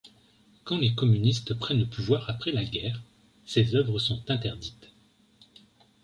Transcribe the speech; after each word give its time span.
Quand 0.63 0.79
les 0.79 0.95
communistes 0.95 1.53
prennent 1.59 1.77
le 1.77 1.85
pouvoir 1.85 2.27
après 2.27 2.51
la 2.51 2.63
guerre, 2.65 3.03
ses 3.45 3.75
œuvres 3.75 3.99
sont 3.99 4.23
interdites. 4.31 4.89